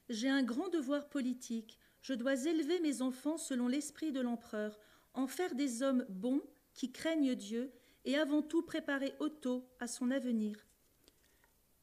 [0.09, 1.81] J'ai un grand devoir politique.
[2.01, 4.79] Je dois élever mes enfants selon l'esprit de l'empereur,
[5.15, 7.73] en faire des hommes bons qui craignent Dieu
[8.05, 10.67] et avant tout préparer Otto à son avenir.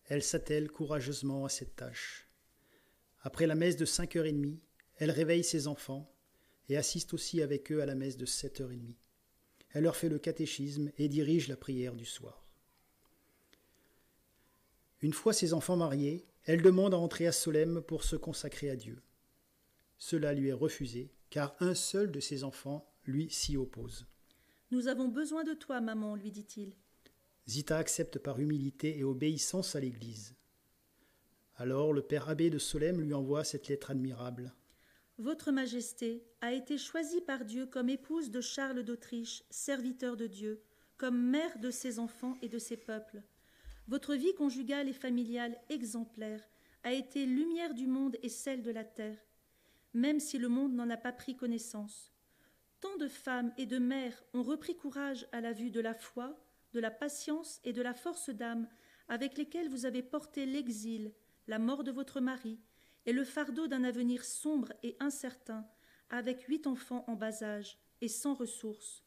[0.06, 2.28] Elle s'attelle courageusement à cette tâche.
[3.22, 4.60] Après la messe de cinq heures et demie,
[4.98, 6.12] elle réveille ses enfants
[6.68, 8.98] et assiste aussi avec eux à la messe de sept heures et demie.
[9.72, 12.48] Elle leur fait le catéchisme et dirige la prière du soir.
[15.02, 18.76] Une fois ses enfants mariés, elle demande à entrer à Solem pour se consacrer à
[18.76, 19.02] Dieu.
[19.98, 24.08] Cela lui est refusé, car un seul de ses enfants lui s'y oppose.
[24.72, 26.76] Nous avons besoin de toi, maman, lui dit-il.
[27.48, 30.36] Zita accepte par humilité et obéissance à l'Église.
[31.56, 34.54] Alors le père abbé de Solem lui envoie cette lettre admirable.
[35.18, 40.62] Votre Majesté a été choisie par Dieu comme épouse de Charles d'Autriche, serviteur de Dieu,
[40.98, 43.24] comme mère de ses enfants et de ses peuples.
[43.88, 46.48] Votre vie conjugale et familiale exemplaire
[46.84, 49.18] a été lumière du monde et celle de la terre,
[49.94, 52.14] même si le monde n'en a pas pris connaissance.
[52.82, 56.40] Tant de femmes et de mères ont repris courage à la vue de la foi,
[56.74, 58.68] de la patience et de la force d'âme
[59.10, 61.12] avec lesquelles vous avez porté l'exil,
[61.48, 62.60] la mort de votre mari
[63.06, 65.68] et le fardeau d'un avenir sombre et incertain,
[66.10, 69.04] avec huit enfants en bas âge et sans ressources.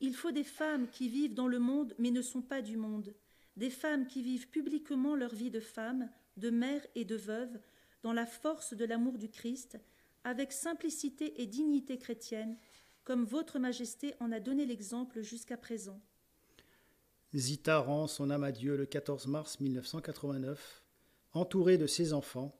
[0.00, 3.14] Il faut des femmes qui vivent dans le monde mais ne sont pas du monde,
[3.56, 7.58] des femmes qui vivent publiquement leur vie de femme, de mère et de veuve,
[8.02, 9.78] dans la force de l'amour du Christ,
[10.22, 12.56] avec simplicité et dignité chrétienne,
[13.08, 15.98] comme Votre Majesté en a donné l'exemple jusqu'à présent.
[17.34, 20.82] Zita rend son âme à Dieu le 14 mars 1989,
[21.32, 22.54] entourée de ses enfants,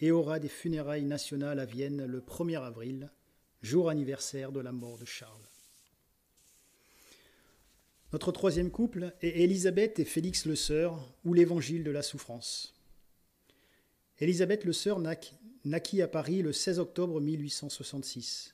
[0.00, 3.12] et aura des funérailles nationales à Vienne le 1er avril,
[3.60, 5.50] jour anniversaire de la mort de Charles.
[8.14, 12.74] Notre troisième couple est Élisabeth et Félix Le Sœur, ou l'Évangile de la souffrance.
[14.18, 18.53] Élisabeth Le Sœur naquit à Paris le 16 octobre 1866.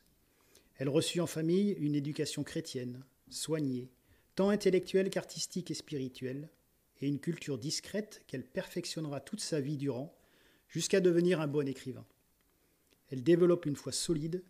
[0.80, 3.90] Elle reçut en famille une éducation chrétienne, soignée,
[4.34, 6.48] tant intellectuelle qu'artistique et spirituelle,
[7.02, 10.16] et une culture discrète qu'elle perfectionnera toute sa vie durant,
[10.68, 12.06] jusqu'à devenir un bon écrivain.
[13.10, 14.42] Elle développe une foi solide,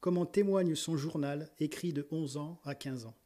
[0.00, 3.16] comme en témoigne son journal écrit de 11 ans à 15 ans.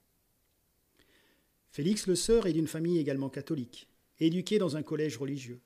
[1.71, 5.63] Félix Le Sœur est d'une famille également catholique, éduqué dans un collège religieux.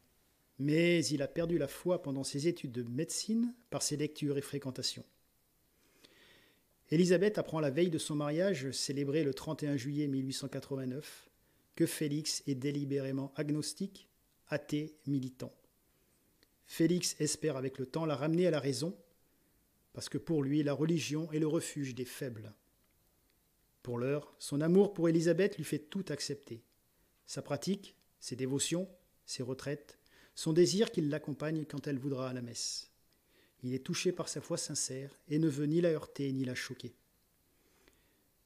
[0.60, 4.42] Mais il a perdu la foi pendant ses études de médecine par ses lectures et
[4.42, 5.04] fréquentations.
[6.94, 11.28] Élisabeth apprend la veille de son mariage, célébré le 31 juillet 1889,
[11.74, 14.08] que Félix est délibérément agnostique,
[14.46, 15.52] athée, militant.
[16.66, 18.96] Félix espère avec le temps la ramener à la raison,
[19.92, 22.52] parce que pour lui, la religion est le refuge des faibles.
[23.82, 26.62] Pour l'heure, son amour pour Élisabeth lui fait tout accepter.
[27.26, 28.88] Sa pratique, ses dévotions,
[29.26, 29.98] ses retraites,
[30.36, 32.93] son désir qu'il l'accompagne quand elle voudra à la messe.
[33.64, 36.54] Il est touché par sa foi sincère et ne veut ni la heurter ni la
[36.54, 36.94] choquer.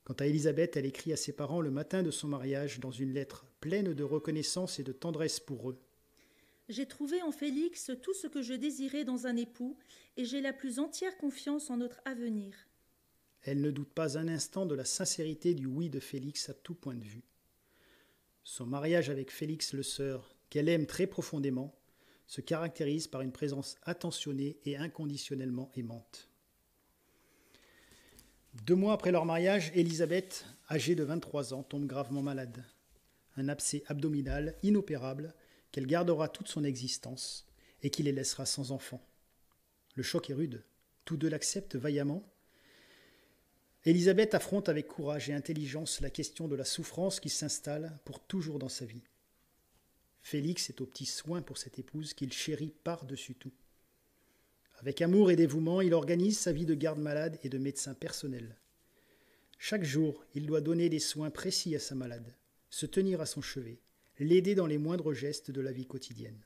[0.04, 3.12] Quant à Élisabeth, elle écrit à ses parents le matin de son mariage dans une
[3.12, 5.78] lettre pleine de reconnaissance et de tendresse pour eux.
[6.68, 9.76] J'ai trouvé en Félix tout ce que je désirais dans un époux,
[10.16, 12.54] et j'ai la plus entière confiance en notre avenir.
[13.42, 16.74] Elle ne doute pas un instant de la sincérité du oui de Félix à tout
[16.74, 17.24] point de vue.
[18.44, 21.77] Son mariage avec Félix le Sœur, qu'elle aime très profondément,
[22.28, 26.28] se caractérise par une présence attentionnée et inconditionnellement aimante.
[28.66, 32.64] Deux mois après leur mariage, Élisabeth, âgée de 23 ans, tombe gravement malade.
[33.36, 35.34] Un abcès abdominal inopérable
[35.72, 37.46] qu'elle gardera toute son existence
[37.82, 39.00] et qui les laissera sans enfant.
[39.94, 40.64] Le choc est rude.
[41.04, 42.22] Tous deux l'acceptent vaillamment.
[43.84, 48.58] Élisabeth affronte avec courage et intelligence la question de la souffrance qui s'installe pour toujours
[48.58, 49.04] dans sa vie.
[50.20, 53.52] Félix est au petit soin pour cette épouse qu'il chérit par-dessus tout.
[54.78, 58.56] Avec amour et dévouement, il organise sa vie de garde-malade et de médecin personnel.
[59.58, 62.36] Chaque jour, il doit donner des soins précis à sa malade,
[62.70, 63.80] se tenir à son chevet,
[64.20, 66.40] l'aider dans les moindres gestes de la vie quotidienne.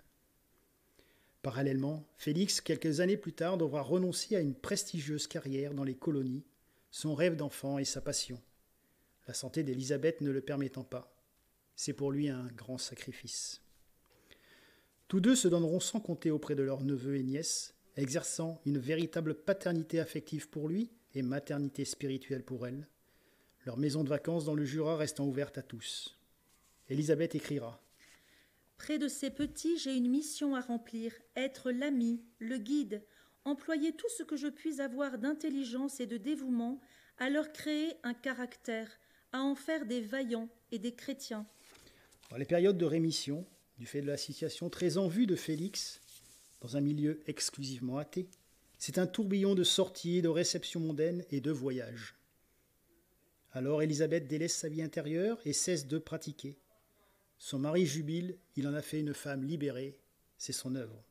[1.42, 6.44] Parallèlement, Félix, quelques années plus tard, devra renoncer à une prestigieuse carrière dans les colonies,
[6.90, 8.40] son rêve d'enfant et sa passion.
[9.26, 11.11] La santé d'Élisabeth ne le permettant pas.
[11.76, 13.60] C'est pour lui un grand sacrifice.
[15.08, 19.34] Tous deux se donneront sans compter auprès de leurs neveux et nièces, exerçant une véritable
[19.34, 22.88] paternité affective pour lui et maternité spirituelle pour elle,
[23.64, 26.18] leur maison de vacances dans le Jura restant ouverte à tous.
[26.88, 27.80] Élisabeth écrira
[28.78, 33.04] Près de ces petits, j'ai une mission à remplir être l'ami, le guide,
[33.44, 36.80] employer tout ce que je puis avoir d'intelligence et de dévouement
[37.18, 38.90] à leur créer un caractère,
[39.32, 41.46] à en faire des vaillants et des chrétiens.
[42.38, 43.46] Les périodes de rémission,
[43.78, 46.00] du fait de la situation très en vue de Félix,
[46.60, 48.28] dans un milieu exclusivement athée,
[48.78, 52.16] c'est un tourbillon de sorties, de réceptions mondaines et de voyages.
[53.52, 56.56] Alors Élisabeth délaisse sa vie intérieure et cesse de pratiquer.
[57.38, 59.98] Son mari jubile, il en a fait une femme libérée,
[60.38, 61.04] c'est son œuvre.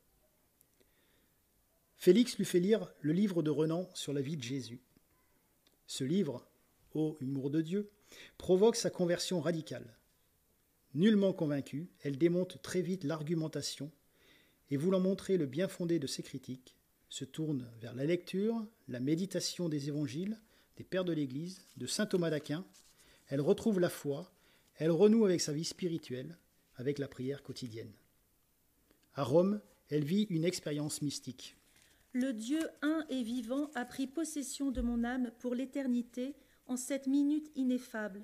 [1.96, 4.80] Félix lui fait lire le livre de Renan sur la vie de Jésus.
[5.86, 6.44] Ce livre,
[6.94, 7.90] ô humour de Dieu,
[8.38, 9.96] provoque sa conversion radicale.
[10.94, 13.90] Nullement convaincue, elle démonte très vite l'argumentation
[14.70, 16.76] et, voulant montrer le bien fondé de ses critiques,
[17.08, 20.40] se tourne vers la lecture, la méditation des évangiles,
[20.76, 22.64] des pères de l'Église, de saint Thomas d'Aquin.
[23.28, 24.32] Elle retrouve la foi,
[24.76, 26.38] elle renoue avec sa vie spirituelle,
[26.76, 27.92] avec la prière quotidienne.
[29.14, 31.56] À Rome, elle vit une expérience mystique.
[32.14, 36.34] Le Dieu un et vivant a pris possession de mon âme pour l'éternité
[36.66, 38.22] en cette minute ineffable.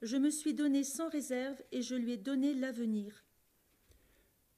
[0.00, 3.24] Je me suis donné sans réserve et je lui ai donné l'avenir.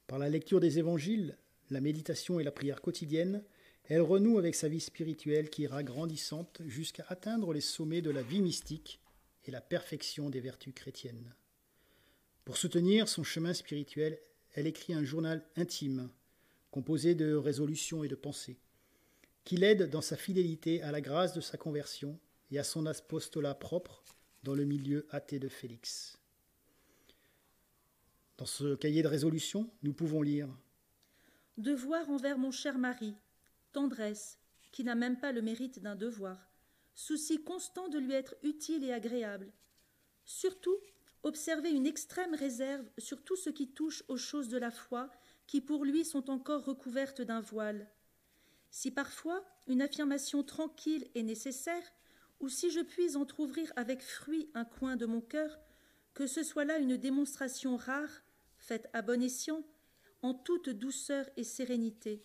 [0.06, 1.38] Par la lecture des évangiles,
[1.70, 3.42] la méditation et la prière quotidienne,
[3.84, 8.22] elle renoue avec sa vie spirituelle qui ira grandissante jusqu'à atteindre les sommets de la
[8.22, 9.00] vie mystique
[9.46, 11.34] et la perfection des vertus chrétiennes.
[12.44, 14.18] Pour soutenir son chemin spirituel,
[14.52, 16.10] elle écrit un journal intime,
[16.70, 18.58] composé de résolutions et de pensées,
[19.44, 22.18] qui l'aide dans sa fidélité à la grâce de sa conversion
[22.50, 24.04] et à son apostolat propre
[24.42, 26.18] dans le milieu athée de Félix.
[28.38, 30.48] Dans ce cahier de résolution, nous pouvons lire
[31.58, 33.14] Devoir envers mon cher mari,
[33.72, 34.38] tendresse,
[34.72, 36.50] qui n'a même pas le mérite d'un devoir,
[36.94, 39.52] souci constant de lui être utile et agréable.
[40.24, 40.78] Surtout,
[41.22, 45.10] observer une extrême réserve sur tout ce qui touche aux choses de la foi
[45.46, 47.90] qui pour lui sont encore recouvertes d'un voile.
[48.70, 51.82] Si parfois une affirmation tranquille est nécessaire,
[52.40, 55.58] ou si je puis entr'ouvrir avec fruit un coin de mon cœur,
[56.14, 58.22] que ce soit là une démonstration rare,
[58.58, 59.64] faite à bon escient,
[60.22, 62.24] en toute douceur et sérénité.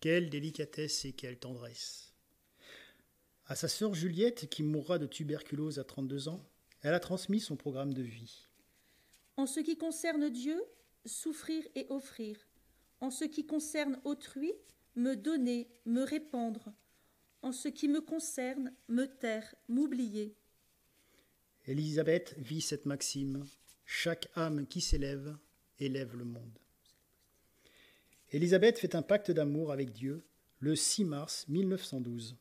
[0.00, 2.12] Quelle délicatesse et quelle tendresse.
[3.46, 6.44] À sa sœur Juliette, qui mourra de tuberculose à 32 ans,
[6.82, 8.46] elle a transmis son programme de vie.
[9.36, 10.62] En ce qui concerne Dieu,
[11.06, 12.36] souffrir et offrir.
[13.00, 14.52] En ce qui concerne autrui,
[14.96, 16.72] me donner, me répandre
[17.48, 20.36] en ce qui me concerne, me taire, m'oublier.
[21.66, 23.46] Élisabeth vit cette maxime
[23.86, 25.34] chaque âme qui s'élève
[25.80, 26.58] élève le monde.
[28.32, 30.22] Élisabeth fait un pacte d'amour avec Dieu
[30.60, 32.36] le 6 mars 1912.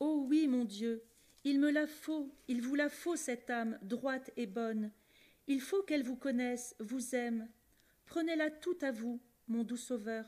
[0.00, 1.04] Oh oui, mon Dieu,
[1.44, 4.90] il me la faut, il vous la faut, cette âme droite et bonne.
[5.46, 7.48] Il faut qu'elle vous connaisse, vous aime.
[8.06, 10.24] Prenez-la tout à vous, mon doux sauveur,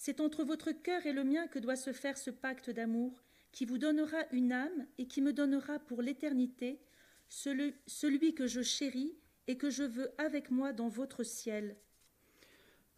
[0.00, 3.22] c'est entre votre cœur et le mien que doit se faire ce pacte d'amour
[3.52, 6.80] qui vous donnera une âme et qui me donnera pour l'éternité
[7.28, 9.14] celui, celui que je chéris
[9.46, 11.76] et que je veux avec moi dans votre ciel.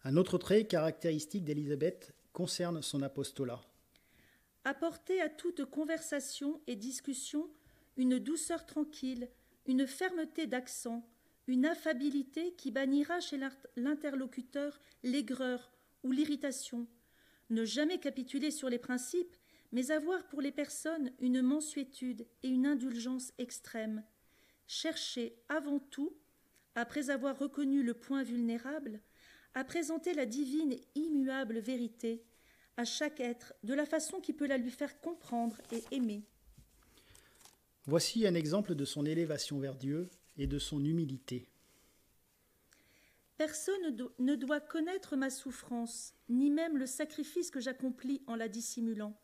[0.05, 3.63] Un autre trait caractéristique d'Élisabeth concerne son apostolat.
[4.63, 7.51] Apporter à toute conversation et discussion
[7.97, 9.29] une douceur tranquille,
[9.67, 11.05] une fermeté d'accent,
[11.49, 13.41] une affabilité qui bannira chez
[13.75, 15.72] l'interlocuteur l'aigreur
[16.03, 16.87] ou l'irritation,
[17.51, 19.37] ne jamais capituler sur les principes,
[19.73, 24.05] mais avoir pour les personnes une mansuétude et une indulgence extrême,
[24.67, 26.17] chercher avant tout,
[26.75, 29.01] après avoir reconnu le point vulnérable,
[29.55, 32.25] à présenter la divine et immuable vérité
[32.77, 36.25] à chaque être de la façon qui peut la lui faire comprendre et aimer.
[37.87, 41.47] Voici un exemple de son élévation vers Dieu et de son humilité.
[43.45, 49.19] Personne ne doit connaître ma souffrance, ni même le sacrifice que j'accomplis en la dissimulant.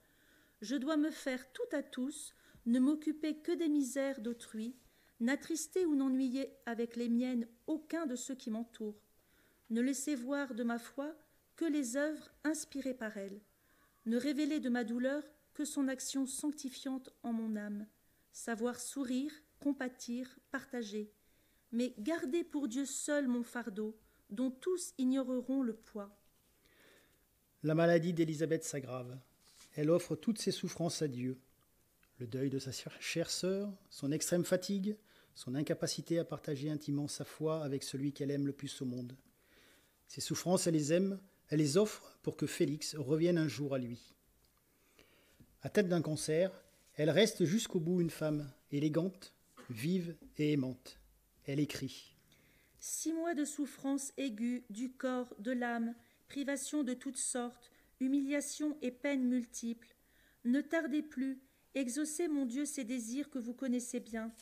[0.61, 2.35] Je dois me faire tout à tous,
[2.67, 4.75] ne m'occuper que des misères d'autrui,
[5.21, 9.01] n'attrister ou n'ennuyer avec les miennes aucun de ceux qui m'entourent,
[9.71, 11.15] ne laisser voir de ma foi
[11.55, 13.41] que les œuvres inspirées par elle,
[14.07, 15.23] ne révéler de ma douleur
[15.55, 17.87] que son action sanctifiante en mon âme,
[18.33, 21.15] savoir sourire, compatir, partager,
[21.71, 23.97] mais garder pour Dieu seul mon fardeau,
[24.31, 26.11] dont tous ignoreront le poids.
[27.63, 29.19] La maladie d'Élisabeth s'aggrave.
[29.75, 31.39] Elle offre toutes ses souffrances à Dieu.
[32.19, 32.71] Le deuil de sa
[33.01, 34.97] chère sœur, son extrême fatigue,
[35.35, 39.17] son incapacité à partager intimement sa foi avec celui qu'elle aime le plus au monde.
[40.09, 43.79] Ces souffrances, elle les aime, elle les offre pour que Félix revienne un jour à
[43.79, 44.15] lui.
[45.63, 46.51] À tête d'un cancer,
[46.95, 49.33] elle reste jusqu'au bout une femme élégante,
[49.71, 50.99] vive et aimante.
[51.47, 52.17] Elle écrit
[52.81, 55.95] Six mois de souffrance aiguë du corps, de l'âme,
[56.29, 59.95] privation de toutes sortes, humiliation et peines multiples.
[60.45, 61.41] Ne tardez plus,
[61.75, 64.33] exaucez mon Dieu ces désirs que vous connaissez bien.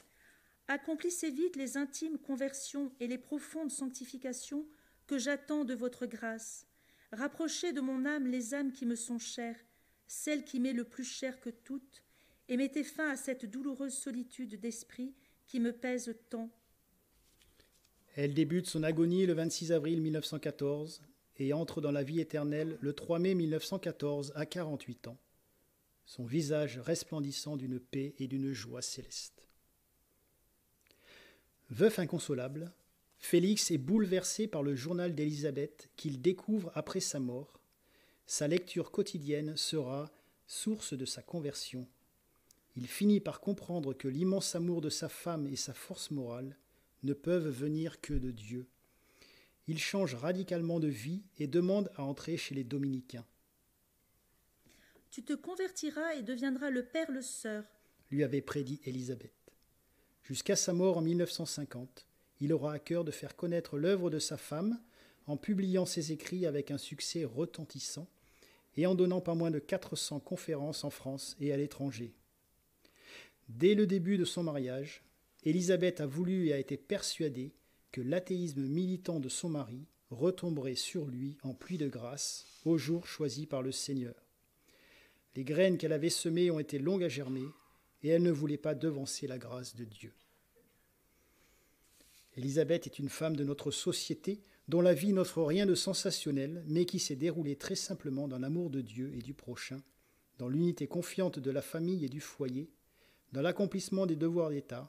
[0.68, 4.66] Accomplissez vite les intimes conversions et les profondes sanctifications
[5.07, 6.66] que j'attends de votre grâce.
[7.12, 9.59] Rapprochez de mon âme les âmes qui me sont chères,
[10.07, 12.03] celle qui m'est le plus chère que toutes,
[12.49, 15.14] et mettez fin à cette douloureuse solitude d'esprit
[15.47, 16.51] qui me pèse tant.
[18.17, 21.03] Elle débute son agonie le 26 avril 1914
[21.37, 25.19] et entre dans la vie éternelle le 3 mai 1914 à 48 ans,
[26.07, 29.47] son visage resplendissant d'une paix et d'une joie céleste.
[31.69, 32.73] Veuf inconsolable,
[33.19, 37.61] Félix est bouleversé par le journal d'Élisabeth qu'il découvre après sa mort.
[38.27, 40.11] Sa lecture quotidienne sera
[40.47, 41.87] source de sa conversion.
[42.77, 46.57] Il finit par comprendre que l'immense amour de sa femme et sa force morale
[47.03, 48.66] ne peuvent venir que de Dieu.
[49.68, 53.26] Il change radicalement de vie et demande à entrer chez les dominicains.
[55.11, 57.64] Tu te convertiras et deviendras le père le sœur,
[58.11, 59.32] lui avait prédit Élisabeth.
[60.22, 62.07] Jusqu'à sa mort en 1950,
[62.40, 64.78] il aura à cœur de faire connaître l'œuvre de sa femme
[65.26, 68.09] en publiant ses écrits avec un succès retentissant
[68.76, 72.14] et en donnant pas moins de 400 conférences en France et à l'étranger.
[73.49, 75.03] Dès le début de son mariage,
[75.47, 77.55] Élisabeth a voulu et a été persuadée
[77.92, 83.07] que l'athéisme militant de son mari retomberait sur lui en pluie de grâce au jour
[83.07, 84.26] choisi par le Seigneur.
[85.36, 87.47] Les graines qu'elle avait semées ont été longues à germer
[88.03, 90.12] et elle ne voulait pas devancer la grâce de Dieu.
[92.36, 96.86] Élisabeth est une femme de notre société dont la vie n'offre rien de sensationnel, mais
[96.86, 99.80] qui s'est déroulée très simplement dans l'amour de Dieu et du prochain,
[100.38, 102.68] dans l'unité confiante de la famille et du foyer,
[103.32, 104.88] dans l'accomplissement des devoirs d'État,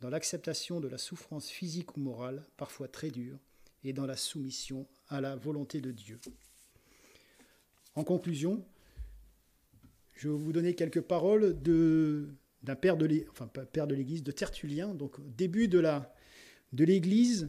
[0.00, 3.38] dans l'acceptation de la souffrance physique ou morale, parfois très dure,
[3.84, 6.18] et dans la soumission à la volonté de Dieu.
[7.94, 8.64] En conclusion,
[10.14, 15.68] je vais vous donner quelques paroles d'un père de l'Église, de Tertullien, donc au début
[15.68, 16.14] de la,
[16.72, 17.48] de l'Église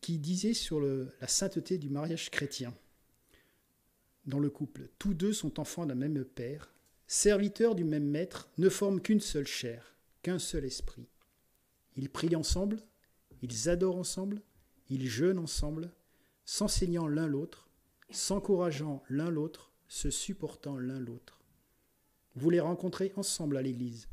[0.00, 2.74] qui disait sur la sainteté du mariage chrétien.
[4.24, 6.72] Dans le couple, tous deux sont enfants d'un même père,
[7.06, 11.08] serviteurs du même maître, ne forment qu'une seule chair, qu'un seul esprit.
[11.96, 12.78] Ils prient ensemble,
[13.42, 14.42] ils adorent ensemble,
[14.88, 15.90] ils jeûnent ensemble,
[16.44, 17.68] s'enseignant l'un l'autre,
[18.10, 21.40] s'encourageant l'un l'autre, se supportant l'un l'autre.
[22.34, 24.08] Vous les rencontrez ensemble à l'Église,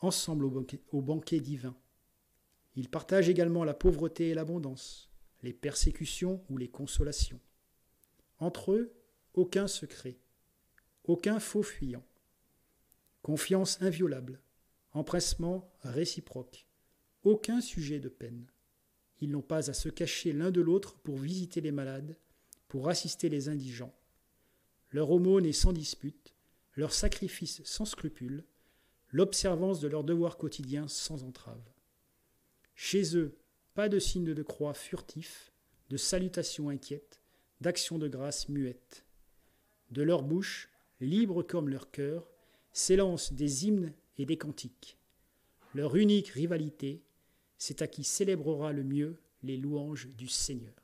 [0.00, 0.50] ensemble au
[1.00, 1.74] banquet, au divin.
[2.76, 5.10] Ils partagent également la pauvreté et l'abondance,
[5.42, 7.40] les persécutions ou les consolations.
[8.38, 8.92] Entre eux,
[9.34, 10.18] aucun secret,
[11.04, 12.04] aucun faux fuyant.
[13.22, 14.40] Confiance inviolable,
[14.92, 16.66] empressement réciproque,
[17.24, 18.46] aucun sujet de peine.
[19.20, 22.16] Ils n'ont pas à se cacher l'un de l'autre pour visiter les malades,
[22.68, 23.94] pour assister les indigents.
[24.90, 26.34] Leur aumône est sans dispute,
[26.74, 28.44] leur sacrifice sans scrupule,
[29.10, 31.62] l'observance de leurs devoirs quotidiens sans entrave.
[32.74, 33.36] Chez eux,
[33.74, 35.52] pas de signes de croix furtifs,
[35.88, 37.20] de salutations inquiètes,
[37.60, 39.04] d'actions de grâce muettes.
[39.90, 40.70] De leur bouche,
[41.00, 42.28] libres comme leur cœur,
[42.72, 44.98] s'élancent des hymnes et des cantiques.
[45.74, 47.02] Leur unique rivalité,
[47.58, 50.74] c'est à qui célébrera le mieux les louanges du Seigneur.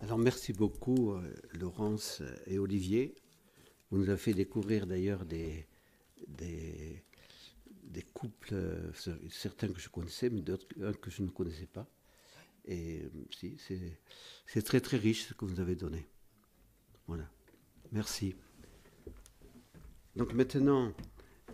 [0.00, 3.14] Alors merci beaucoup euh, Laurence et Olivier.
[3.90, 5.66] Vous nous avez fait découvrir d'ailleurs des,
[8.24, 8.90] couples, euh,
[9.28, 10.66] certains que je connaissais, mais d'autres
[11.00, 11.86] que je ne connaissais pas.
[12.64, 13.58] Et euh, si,
[14.46, 16.06] c'est très très riche ce que vous avez donné.
[17.06, 17.28] Voilà.
[17.92, 18.34] Merci.
[20.16, 20.94] Donc maintenant,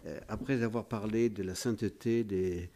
[0.06, 2.70] euh, après avoir parlé de la sainteté des,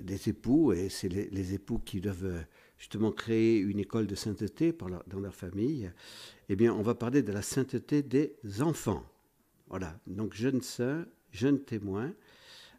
[0.00, 2.44] des époux, et c'est les, époux qui doivent
[2.76, 4.76] justement créer une école de sainteté
[5.06, 5.92] dans leur famille,
[6.48, 9.06] eh bien, on va parler de la sainteté des enfants.
[9.68, 10.00] Voilà.
[10.08, 12.12] Donc, jeunes saints, jeunes témoins,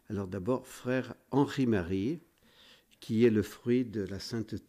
[0.08, 2.20] alors d'abord, frère Henri-Marie,
[3.00, 4.62] qui est le fruit de la sainteté